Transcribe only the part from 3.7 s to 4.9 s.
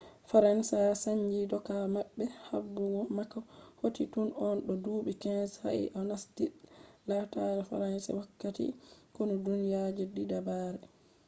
hoti tun o do